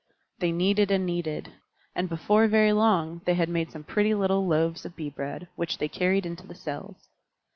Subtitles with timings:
[0.39, 1.53] They kneaded and kneaded,
[1.93, 5.77] and before very long they had made some pretty little loaves of Bee bread, which
[5.77, 7.07] they carried into the cells.